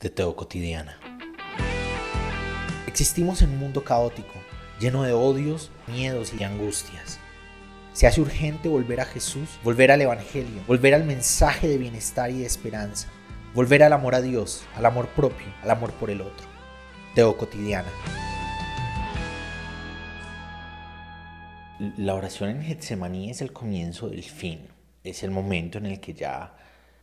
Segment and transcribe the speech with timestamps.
[0.00, 0.98] de Teo Cotidiana.
[2.86, 4.34] Existimos en un mundo caótico,
[4.78, 7.18] lleno de odios, miedos y angustias.
[7.94, 12.40] Se hace urgente volver a Jesús, volver al Evangelio, volver al mensaje de bienestar y
[12.40, 13.08] de esperanza,
[13.54, 16.46] volver al amor a Dios, al amor propio, al amor por el otro.
[17.14, 17.88] Teo Cotidiana.
[21.96, 24.68] La oración en Getsemaní es el comienzo del fin,
[25.04, 26.54] es el momento en el que ya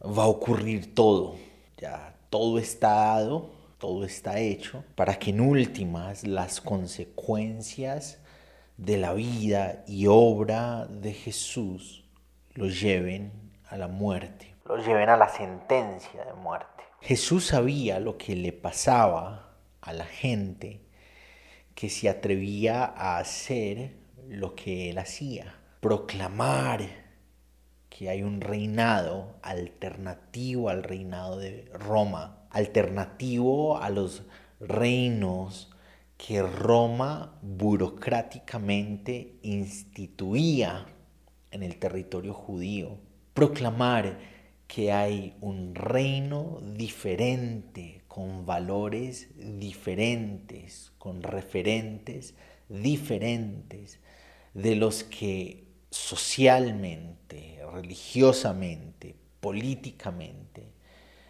[0.04, 1.38] va a ocurrir todo,
[1.78, 8.24] ya todo está dado, todo está hecho, para que en últimas las consecuencias
[8.76, 12.04] de la vida y obra de Jesús
[12.56, 13.32] los lleven
[13.70, 16.84] a la muerte, los lleven a la sentencia de muerte.
[17.02, 20.82] Jesús sabía lo que le pasaba a la gente
[21.76, 23.92] que se atrevía a hacer
[24.28, 26.82] lo que él hacía, proclamar
[28.04, 34.24] que hay un reinado alternativo al reinado de Roma, alternativo a los
[34.60, 35.72] reinos
[36.18, 40.86] que Roma burocráticamente instituía
[41.50, 42.98] en el territorio judío.
[43.34, 44.20] Proclamar
[44.68, 52.36] que hay un reino diferente, con valores diferentes, con referentes
[52.68, 54.02] diferentes
[54.54, 55.63] de los que
[55.94, 60.74] socialmente, religiosamente, políticamente,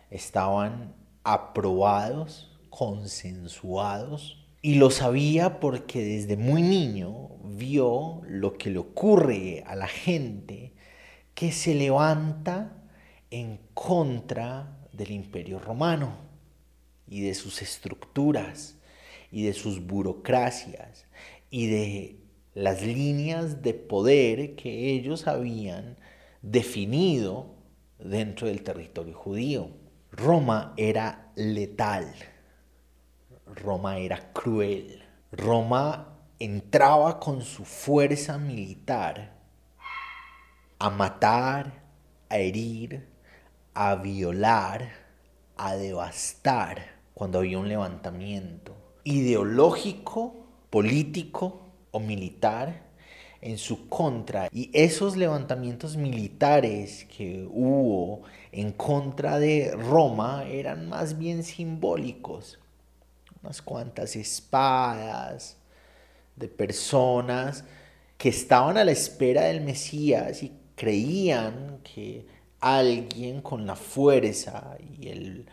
[0.10, 9.64] estaban aprobados, consensuados, y lo sabía porque desde muy niño vio lo que le ocurre
[9.68, 10.74] a la gente
[11.34, 12.82] que se levanta
[13.32, 16.16] en contra del imperio romano
[17.06, 18.78] y de sus estructuras
[19.30, 21.06] y de sus burocracias
[21.50, 22.23] y de
[22.54, 25.98] las líneas de poder que ellos habían
[26.42, 27.56] definido
[28.00, 29.70] dentro del territorio judío.
[30.12, 32.14] Roma era letal,
[33.48, 39.34] Roma era cruel, Roma entraba con su fuerza militar
[40.78, 41.82] a matar,
[42.30, 43.08] a herir,
[43.74, 44.92] a violar,
[45.58, 51.63] a devastar cuando había un levantamiento ideológico, político,
[51.94, 52.82] o militar
[53.40, 54.50] en su contra.
[54.52, 62.60] Y esos levantamientos militares que hubo en contra de Roma eran más bien simbólicos.
[63.42, 65.58] Unas cuantas espadas
[66.36, 67.64] de personas
[68.18, 72.26] que estaban a la espera del Mesías y creían que
[72.62, 75.46] alguien con la fuerza y el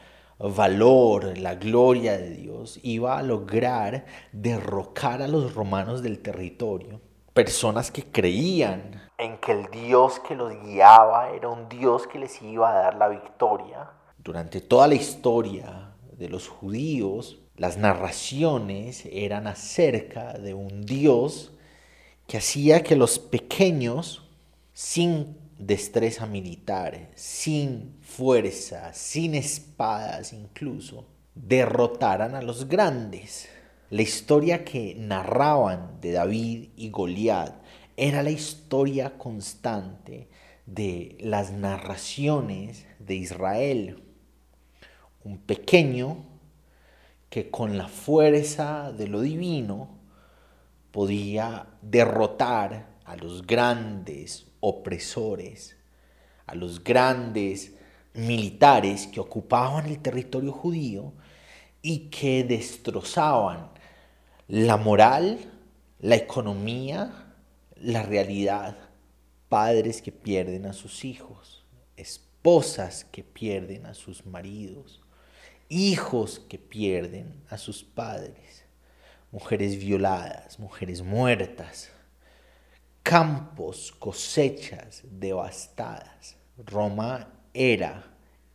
[0.48, 7.00] valor, la gloria de Dios, iba a lograr derrocar a los romanos del territorio.
[7.34, 12.40] Personas que creían en que el Dios que los guiaba era un Dios que les
[12.40, 13.90] iba a dar la victoria.
[14.18, 21.52] Durante toda la historia de los judíos, las narraciones eran acerca de un Dios
[22.26, 24.26] que hacía que los pequeños,
[24.72, 33.48] sin destreza militar, sin fuerza, sin espadas incluso, derrotaran a los grandes.
[33.90, 37.54] La historia que narraban de David y Goliat
[37.96, 40.28] era la historia constante
[40.64, 44.02] de las narraciones de Israel.
[45.24, 46.24] Un pequeño
[47.28, 49.88] que con la fuerza de lo divino
[50.90, 55.76] podía derrotar a los grandes opresores,
[56.46, 57.72] a los grandes
[58.14, 61.12] militares que ocupaban el territorio judío
[61.82, 63.70] y que destrozaban
[64.48, 65.38] la moral,
[66.00, 67.34] la economía,
[67.76, 68.76] la realidad.
[69.48, 71.64] Padres que pierden a sus hijos,
[71.96, 75.00] esposas que pierden a sus maridos,
[75.68, 78.64] hijos que pierden a sus padres,
[79.32, 81.90] mujeres violadas, mujeres muertas,
[83.02, 86.36] campos, cosechas devastadas.
[86.66, 88.04] Roma era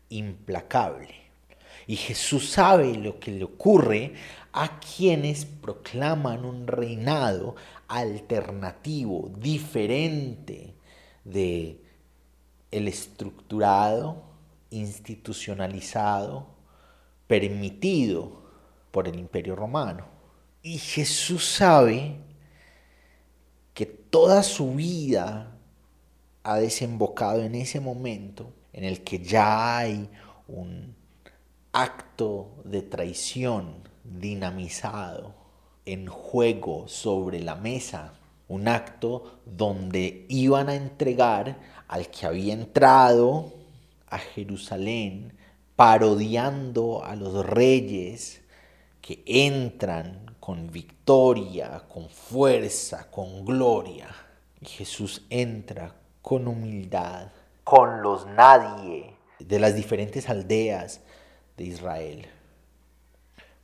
[0.09, 1.13] implacable.
[1.87, 4.13] Y Jesús sabe lo que le ocurre
[4.53, 7.55] a quienes proclaman un reinado
[7.87, 10.73] alternativo, diferente
[11.23, 11.81] de
[12.71, 14.23] el estructurado,
[14.71, 16.47] institucionalizado,
[17.27, 18.43] permitido
[18.91, 20.07] por el imperio romano.
[20.63, 22.17] Y Jesús sabe
[23.75, 25.51] que toda su vida
[26.43, 30.09] ha desembocado en ese momento en el que ya hay
[30.47, 30.95] un
[31.73, 35.35] acto de traición dinamizado
[35.85, 38.13] en juego sobre la mesa,
[38.47, 41.57] un acto donde iban a entregar
[41.89, 43.51] al que había entrado
[44.07, 45.33] a Jerusalén
[45.75, 48.41] parodiando a los reyes
[49.05, 54.07] que entran con victoria, con fuerza, con gloria.
[54.59, 55.93] Y Jesús entra
[56.23, 57.27] con humildad,
[57.63, 61.01] con los nadie de las diferentes aldeas
[61.55, 62.25] de Israel,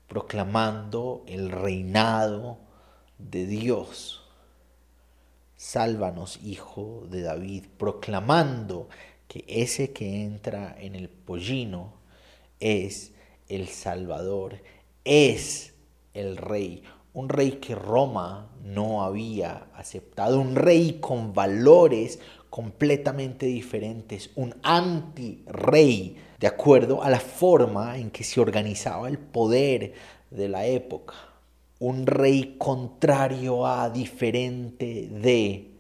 [0.08, 2.60] proclamando el reinado
[3.18, 4.24] de Dios.
[5.56, 8.90] Sálvanos, hijo de David, proclamando
[9.28, 11.94] que ese que entra en el pollino
[12.60, 13.14] es
[13.50, 14.62] el Salvador,
[15.04, 15.74] es
[16.14, 16.84] el rey,
[17.14, 22.20] un rey que Roma no había aceptado, un rey con valores
[22.50, 29.94] completamente diferentes, un anti-rey, de acuerdo a la forma en que se organizaba el poder
[30.30, 31.14] de la época,
[31.80, 35.72] un rey contrario a, diferente de,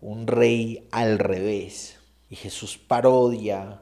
[0.00, 1.98] un rey al revés.
[2.28, 3.80] Y Jesús parodia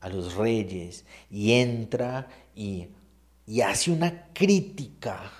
[0.00, 2.88] a los reyes y entra y,
[3.48, 5.32] y hace una crítica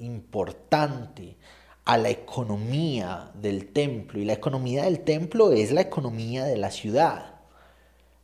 [0.00, 1.36] importante
[1.84, 4.18] a la economía del templo.
[4.18, 7.36] Y la economía del templo es la economía de la ciudad.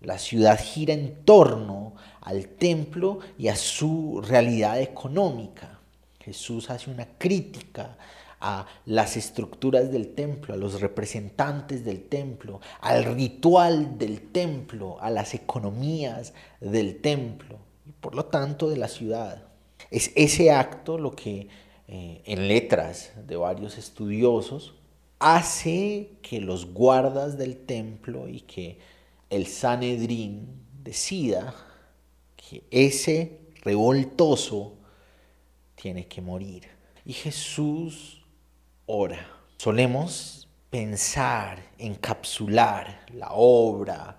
[0.01, 5.79] La ciudad gira en torno al templo y a su realidad económica.
[6.19, 7.97] Jesús hace una crítica
[8.41, 15.11] a las estructuras del templo, a los representantes del templo, al ritual del templo, a
[15.11, 17.68] las economías del templo
[18.01, 19.47] por lo tanto de la ciudad.
[19.91, 21.49] Es ese acto lo que
[21.87, 24.75] eh, en letras de varios estudiosos
[25.19, 28.79] hace que los guardas del templo y que
[29.31, 30.49] el Sanedrín
[30.83, 31.55] decida
[32.37, 34.75] que ese revoltoso
[35.75, 36.69] tiene que morir.
[37.05, 38.23] Y Jesús
[38.87, 39.27] ora.
[39.57, 44.19] Solemos pensar, encapsular la obra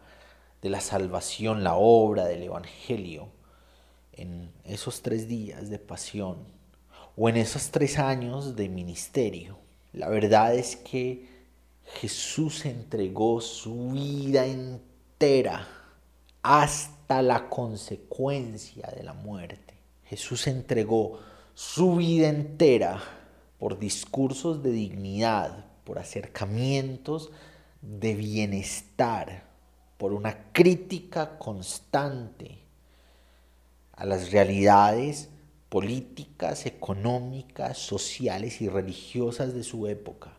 [0.62, 3.30] de la salvación, la obra del Evangelio
[4.20, 6.38] en esos tres días de pasión
[7.16, 9.58] o en esos tres años de ministerio.
[9.94, 11.28] La verdad es que
[11.86, 15.68] Jesús entregó su vida entera
[16.44, 19.74] hasta la consecuencia de la muerte.
[20.06, 21.20] Jesús entregó
[21.54, 23.02] su vida entera
[23.58, 27.32] por discursos de dignidad, por acercamientos
[27.82, 29.44] de bienestar,
[29.98, 32.69] por una crítica constante
[34.00, 35.30] a las realidades
[35.68, 40.32] políticas, económicas, sociales y religiosas de su época.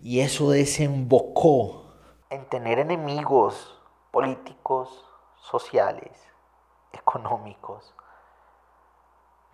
[0.00, 1.94] Y eso desembocó
[2.30, 3.78] en tener enemigos
[4.10, 5.04] políticos,
[5.40, 6.10] sociales,
[6.92, 7.94] económicos,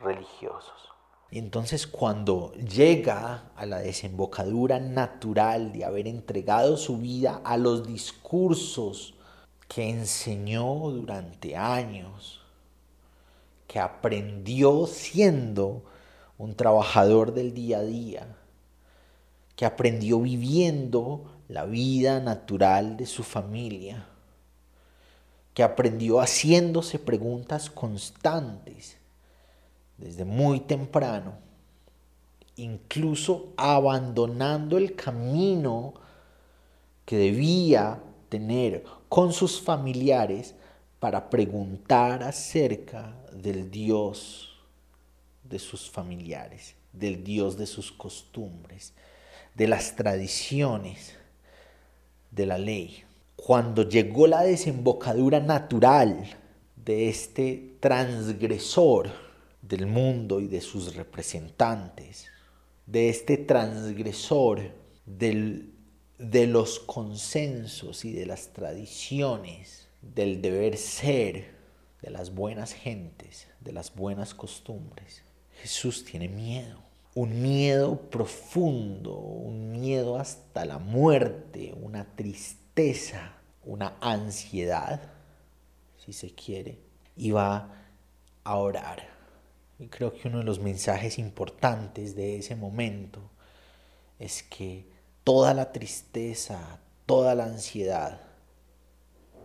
[0.00, 0.90] religiosos.
[1.30, 7.86] Y entonces cuando llega a la desembocadura natural de haber entregado su vida a los
[7.86, 9.14] discursos
[9.72, 12.40] que enseñó durante años,
[13.68, 15.84] que aprendió siendo
[16.38, 18.36] un trabajador del día a día,
[19.54, 24.06] que aprendió viviendo la vida natural de su familia,
[25.54, 28.96] que aprendió haciéndose preguntas constantes
[29.98, 31.34] desde muy temprano,
[32.56, 35.94] incluso abandonando el camino
[37.04, 38.00] que debía
[38.30, 40.54] tener con sus familiares
[40.98, 44.58] para preguntar acerca del Dios
[45.44, 48.94] de sus familiares, del Dios de sus costumbres,
[49.54, 51.16] de las tradiciones,
[52.30, 53.04] de la ley.
[53.36, 56.38] Cuando llegó la desembocadura natural
[56.76, 59.10] de este transgresor,
[59.62, 62.26] del mundo y de sus representantes,
[62.86, 64.72] de este transgresor
[65.06, 65.72] del,
[66.20, 71.54] de los consensos y de las tradiciones, del deber ser,
[72.02, 75.24] de las buenas gentes, de las buenas costumbres.
[75.60, 76.78] Jesús tiene miedo,
[77.14, 85.00] un miedo profundo, un miedo hasta la muerte, una tristeza, una ansiedad,
[86.04, 86.78] si se quiere,
[87.16, 87.74] y va
[88.44, 89.20] a orar
[89.80, 93.30] y creo que uno de los mensajes importantes de ese momento
[94.18, 94.84] es que
[95.24, 98.20] toda la tristeza, toda la ansiedad,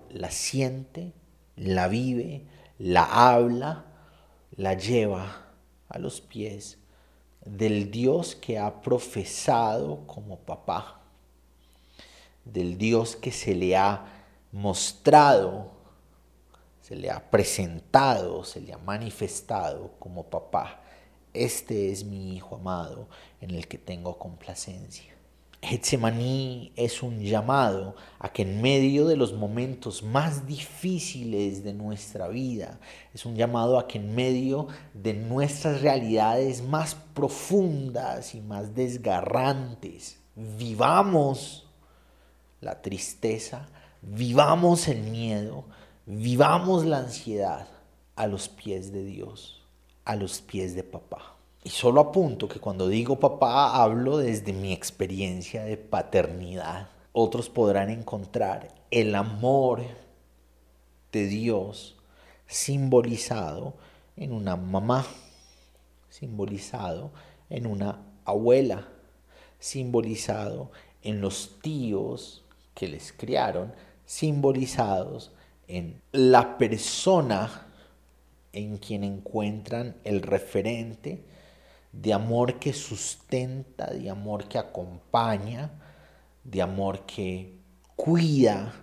[0.09, 1.13] la siente,
[1.55, 2.45] la vive,
[2.77, 3.85] la habla,
[4.55, 5.47] la lleva
[5.89, 6.77] a los pies
[7.45, 11.01] del Dios que ha profesado como papá,
[12.43, 14.05] del Dios que se le ha
[14.51, 15.75] mostrado
[16.85, 20.81] se le ha presentado, se le ha manifestado como papá.
[21.33, 23.09] Este es mi hijo amado
[23.41, 25.14] en el que tengo complacencia.
[25.65, 32.27] Getsemaní es un llamado a que en medio de los momentos más difíciles de nuestra
[32.27, 32.79] vida,
[33.15, 40.19] es un llamado a que en medio de nuestras realidades más profundas y más desgarrantes,
[40.35, 41.67] vivamos
[42.61, 43.67] la tristeza,
[44.03, 45.65] vivamos el miedo,
[46.05, 47.67] vivamos la ansiedad
[48.15, 49.63] a los pies de Dios,
[50.03, 51.34] a los pies de papá.
[51.65, 56.89] Y solo apunto que cuando digo papá hablo desde mi experiencia de paternidad.
[57.11, 59.81] Otros podrán encontrar el amor
[61.11, 61.95] de Dios
[62.45, 63.73] simbolizado
[64.15, 65.07] en una mamá,
[66.07, 67.11] simbolizado
[67.49, 68.87] en una abuela,
[69.57, 70.69] simbolizado
[71.01, 72.45] en los tíos
[72.75, 73.73] que les criaron,
[74.05, 75.31] simbolizados
[75.67, 77.65] en la persona
[78.53, 81.33] en quien encuentran el referente
[82.01, 85.71] de amor que sustenta, de amor que acompaña,
[86.43, 87.57] de amor que
[87.95, 88.73] cuida.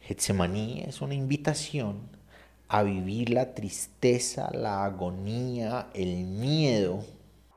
[0.00, 2.08] Getsemaní es una invitación
[2.68, 7.04] a vivir la tristeza, la agonía, el miedo,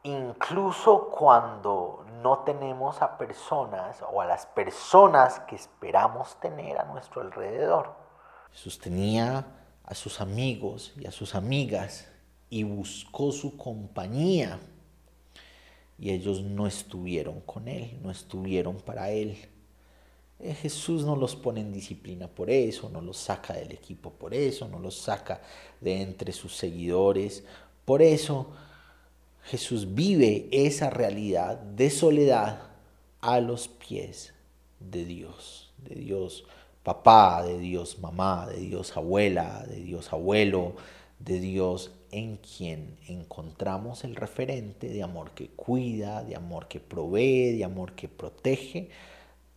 [0.04, 7.22] incluso cuando no tenemos a personas o a las personas que esperamos tener a nuestro
[7.22, 7.96] alrededor.
[8.52, 9.46] Sostenía
[9.84, 12.08] a sus amigos y a sus amigas
[12.50, 14.60] y buscó su compañía
[16.00, 19.38] y ellos no estuvieron con Él, no estuvieron para Él.
[20.40, 24.34] Eh, Jesús no los pone en disciplina por eso, no los saca del equipo por
[24.34, 25.42] eso, no los saca
[25.82, 27.44] de entre sus seguidores.
[27.84, 28.52] Por eso
[29.44, 32.70] Jesús vive esa realidad de soledad
[33.20, 34.34] a los pies
[34.80, 36.46] de Dios, de Dios
[36.84, 40.76] papá, de Dios mamá, de Dios abuela, de Dios abuelo,
[41.20, 47.58] de Dios en quien encontramos el referente de amor que cuida, de amor que provee,
[47.58, 48.90] de amor que protege,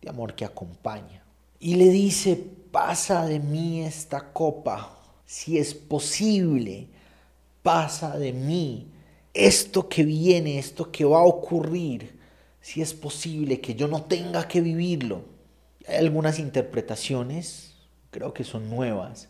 [0.01, 1.23] de amor que acompaña.
[1.59, 2.35] Y le dice,
[2.71, 6.87] pasa de mí esta copa, si es posible,
[7.61, 8.87] pasa de mí
[9.33, 12.19] esto que viene, esto que va a ocurrir,
[12.61, 15.23] si es posible que yo no tenga que vivirlo.
[15.87, 17.73] Hay algunas interpretaciones,
[18.11, 19.29] creo que son nuevas,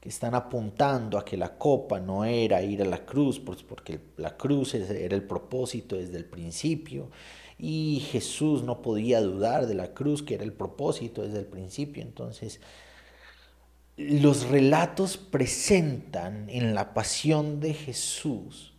[0.00, 4.00] que están apuntando a que la copa no era ir a la cruz, pues, porque
[4.16, 7.10] la cruz era el propósito desde el principio,
[7.58, 12.02] y Jesús no podía dudar de la cruz, que era el propósito desde el principio.
[12.02, 12.60] Entonces,
[13.96, 18.74] los relatos presentan en la pasión de Jesús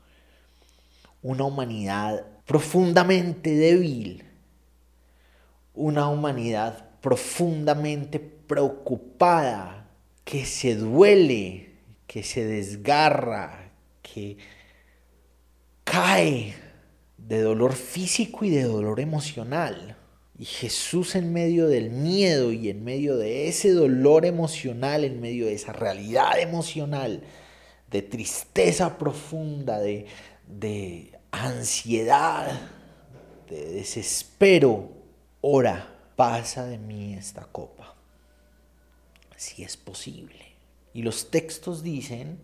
[1.22, 4.24] una humanidad profundamente débil,
[5.74, 9.79] una humanidad profundamente preocupada
[10.30, 11.72] que se duele,
[12.06, 13.72] que se desgarra,
[14.04, 14.38] que
[15.84, 16.54] cae
[17.18, 19.98] de dolor físico y de dolor emocional.
[20.38, 25.48] Y Jesús en medio del miedo y en medio de ese dolor emocional, en medio
[25.48, 27.24] de esa realidad emocional,
[27.90, 30.06] de tristeza profunda, de,
[30.46, 32.70] de ansiedad,
[33.50, 34.92] de desespero,
[35.42, 37.99] ora, pasa de mí esta copa
[39.40, 40.58] si es posible.
[40.94, 42.40] Y los textos dicen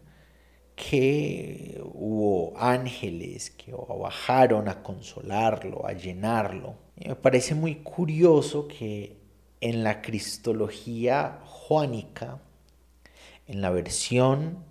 [0.76, 6.76] que hubo ángeles que bajaron a consolarlo, a llenarlo.
[6.96, 9.18] Me parece muy curioso que
[9.60, 12.42] en la cristología juánica,
[13.48, 14.64] en la versión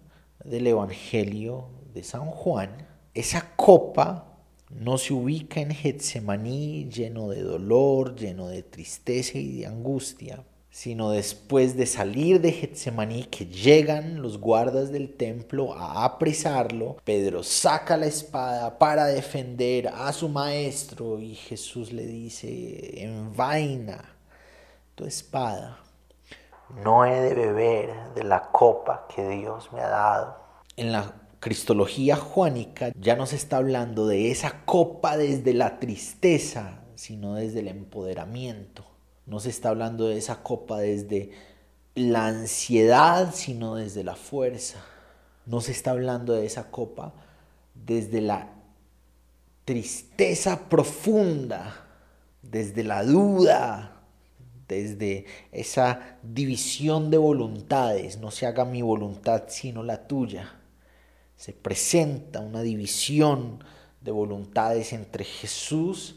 [0.45, 4.39] del Evangelio de San Juan, esa copa
[4.71, 10.43] no se ubica en Getsemaní lleno de dolor, lleno de tristeza y de angustia,
[10.75, 17.45] sino después de salir de Getsemaní que llegan los guardas del templo a apresarlo, Pedro
[17.45, 24.17] saca la espada para defender a su maestro y Jesús le dice, envaina
[24.97, 25.79] tu espada,
[26.83, 30.37] no he de beber de la copa que Dios me ha dado.
[30.77, 36.81] En la cristología juánica ya no se está hablando de esa copa desde la tristeza,
[36.97, 38.94] sino desde el empoderamiento
[39.27, 41.31] no se está hablando de esa copa desde
[41.95, 44.85] la ansiedad, sino desde la fuerza.
[45.47, 47.15] No se está hablando de esa copa
[47.75, 48.53] desde la
[49.65, 51.87] tristeza profunda,
[52.43, 54.03] desde la duda,
[54.69, 58.19] desde esa división de voluntades.
[58.19, 60.53] No se haga mi voluntad sino la tuya.
[61.37, 63.65] Se presenta una división
[64.03, 66.17] de voluntades entre Jesús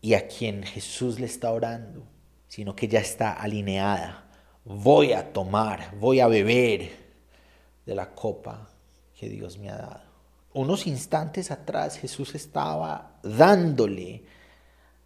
[0.00, 2.13] y a quien Jesús le está orando
[2.54, 4.30] sino que ya está alineada.
[4.64, 6.88] Voy a tomar, voy a beber
[7.84, 8.70] de la copa
[9.18, 10.04] que Dios me ha dado.
[10.52, 14.22] Unos instantes atrás Jesús estaba dándole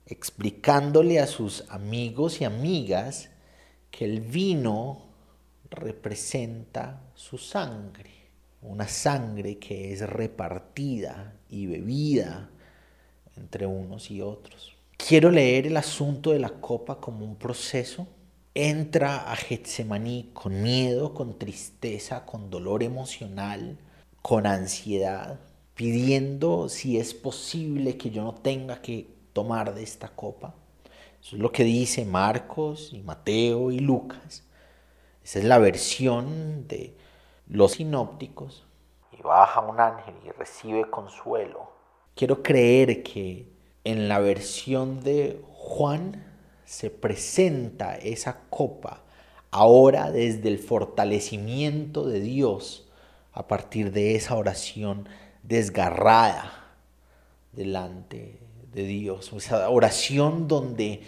[0.05, 3.31] explicándole a sus amigos y amigas
[3.91, 5.07] que el vino
[5.71, 8.29] representa su sangre,
[8.61, 12.51] una sangre que es repartida y bebida
[13.37, 14.78] entre unos y otros.
[14.99, 18.07] Quiero leer el asunto de la copa como un proceso.
[18.53, 23.79] Entra a Getsemaní con miedo, con tristeza, con dolor emocional,
[24.21, 25.41] con ansiedad,
[25.75, 30.55] pidiendo si es posible que yo no tenga que tomar de esta copa.
[31.23, 34.45] Eso es lo que dice Marcos y Mateo y Lucas.
[35.25, 36.99] Esa es la versión de
[37.47, 38.67] los sinópticos.
[39.13, 41.71] Y baja un ángel y recibe consuelo.
[42.15, 43.58] Quiero creer que
[43.91, 46.23] en la versión de Juan
[46.67, 49.03] se presenta esa copa
[49.51, 52.87] ahora desde el fortalecimiento de Dios
[53.33, 55.09] a partir de esa oración
[55.43, 56.75] desgarrada
[57.53, 58.39] delante
[58.75, 61.01] de Dios, esa oración donde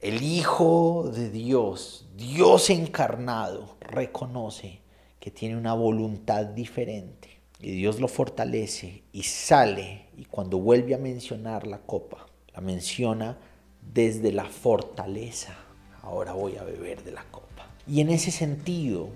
[0.00, 4.80] el Hijo de Dios, Dios encarnado, reconoce
[5.20, 7.27] que tiene una voluntad diferente
[7.60, 13.38] y Dios lo fortalece y sale y cuando vuelve a mencionar la copa, la menciona
[13.92, 15.56] desde la fortaleza.
[16.02, 17.68] Ahora voy a beber de la copa.
[17.86, 19.08] Y en ese sentido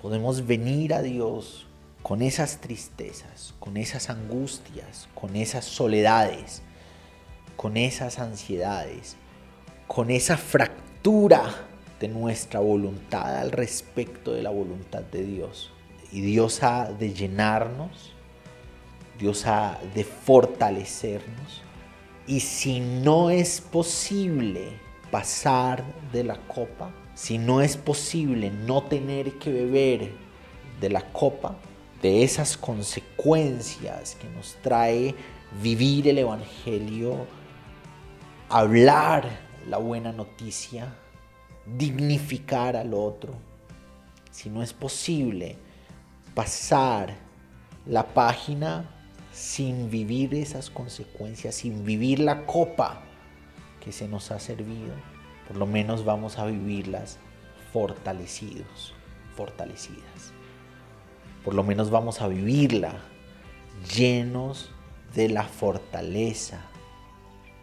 [0.00, 1.66] podemos venir a Dios
[2.02, 6.62] con esas tristezas, con esas angustias, con esas soledades,
[7.56, 9.16] con esas ansiedades,
[9.86, 11.66] con esa fractura
[12.00, 15.72] de nuestra voluntad al respecto de la voluntad de Dios.
[16.12, 18.12] Y Dios ha de llenarnos,
[19.18, 21.62] Dios ha de fortalecernos.
[22.26, 24.72] Y si no es posible
[25.10, 30.12] pasar de la copa, si no es posible no tener que beber
[30.80, 31.56] de la copa,
[32.02, 35.14] de esas consecuencias que nos trae
[35.62, 37.26] vivir el Evangelio,
[38.48, 39.28] hablar
[39.68, 40.94] la buena noticia,
[41.66, 43.34] dignificar al otro.
[44.30, 45.56] Si no es posible
[46.38, 47.16] pasar
[47.84, 48.88] la página
[49.32, 53.02] sin vivir esas consecuencias, sin vivir la copa
[53.82, 54.94] que se nos ha servido,
[55.48, 57.18] por lo menos vamos a vivirlas
[57.72, 58.94] fortalecidos,
[59.34, 60.32] fortalecidas.
[61.44, 62.92] Por lo menos vamos a vivirla
[63.96, 64.70] llenos
[65.16, 66.60] de la fortaleza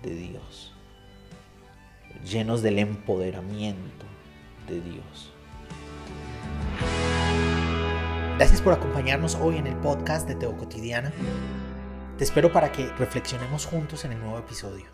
[0.03, 0.75] de Dios
[2.25, 4.05] llenos del empoderamiento
[4.67, 5.31] de Dios.
[8.37, 11.13] Gracias por acompañarnos hoy en el podcast de Teo Cotidiana.
[12.17, 14.87] Te espero para que reflexionemos juntos en el nuevo episodio.